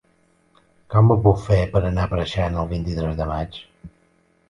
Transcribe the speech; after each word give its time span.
Com 0.93 1.11
ho 1.11 1.17
puc 1.27 1.37
fer 1.45 1.59
per 1.75 1.83
anar 1.91 2.07
a 2.09 2.13
Preixana 2.17 2.63
el 2.65 2.75
vint-i-tres 2.75 3.25
de 3.25 3.33
maig? 3.37 3.65